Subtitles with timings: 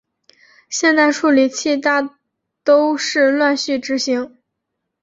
[0.67, 2.17] 现代处理器大
[2.63, 4.35] 都是乱序执行。